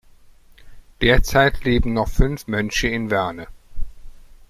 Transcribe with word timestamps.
Derzeit 1.01 1.63
leben 1.63 1.93
noch 1.93 2.07
fünf 2.09 2.47
Mönche 2.47 2.87
in 2.87 3.11
Werne. 3.11 3.45